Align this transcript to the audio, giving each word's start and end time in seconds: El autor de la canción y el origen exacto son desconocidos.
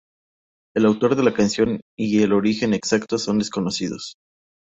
El 0.75 0.87
autor 0.87 1.15
de 1.15 1.21
la 1.21 1.31
canción 1.31 1.79
y 1.95 2.23
el 2.23 2.33
origen 2.33 2.73
exacto 2.73 3.19
son 3.19 3.37
desconocidos. 3.37 4.15